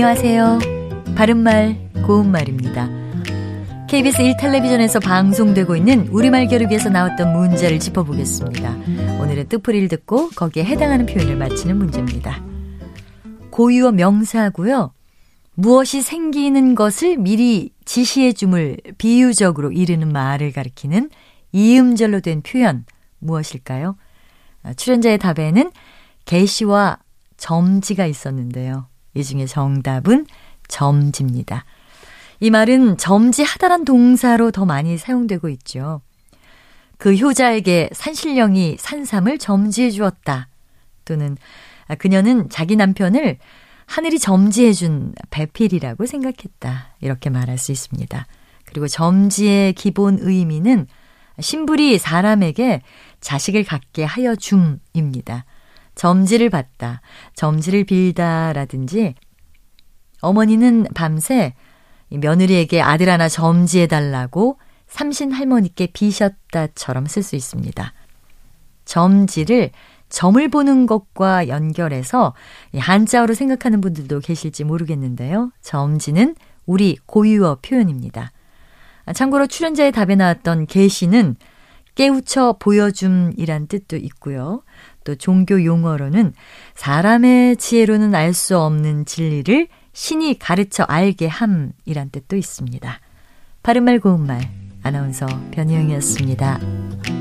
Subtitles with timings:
[0.00, 0.60] 안녕하세요.
[1.16, 2.88] 바른말, 고운말입니다.
[3.88, 8.76] KBS 1텔레비전에서 방송되고 있는 우리말 겨루기에서 나왔던 문제를 짚어보겠습니다.
[9.20, 12.40] 오늘의 뜻풀이를 듣고 거기에 해당하는 표현을 맞히는 문제입니다.
[13.50, 14.92] 고유어 명사고요.
[15.54, 21.10] 무엇이 생기는 것을 미리 지시해 줌을 비유적으로 이르는 말을 가리키는
[21.50, 22.84] 이음절로 된 표현
[23.18, 23.96] 무엇일까요?
[24.62, 25.72] 아, 출연자의 답에는
[26.24, 26.98] 개시와
[27.36, 28.86] 점지가 있었는데요.
[29.18, 30.26] 이 중에 정답은
[30.68, 31.64] 점지입니다.
[32.40, 36.00] 이 말은 점지하다란 동사로 더 많이 사용되고 있죠.
[36.98, 40.48] 그 효자에게 산신령이 산삼을 점지해 주었다.
[41.04, 41.36] 또는
[41.86, 43.38] 아, 그녀는 자기 남편을
[43.86, 46.94] 하늘이 점지해 준 배필이라고 생각했다.
[47.00, 48.26] 이렇게 말할 수 있습니다.
[48.64, 50.86] 그리고 점지의 기본 의미는
[51.40, 52.82] 신불이 사람에게
[53.20, 55.46] 자식을 갖게 하여 줌입니다.
[55.98, 57.00] 점지를 받다,
[57.34, 59.16] 점지를 빌다라든지
[60.20, 61.54] 어머니는 밤새
[62.08, 67.92] 며느리에게 아들 하나 점지해달라고 삼신 할머니께 비셨다처럼 쓸 수 있습니다.
[68.84, 69.70] 점지를
[70.08, 72.32] 점을 보는 것과 연결해서
[72.76, 75.50] 한자어로 생각하는 분들도 계실지 모르겠는데요.
[75.62, 78.30] 점지는 우리 고유어 표현입니다.
[79.14, 81.34] 참고로 출연자의 답에 나왔던 계시는
[81.98, 84.62] 깨우쳐 보여줌이란 뜻도 있고요.
[85.02, 86.32] 또 종교 용어로는
[86.76, 93.00] 사람의 지혜로는 알 수 없는 진리를 신이 가르쳐 알게 함이란 뜻도 있습니다.
[93.64, 94.48] 바른말 고운말
[94.84, 97.17] 아나운서 변희영이었습니다.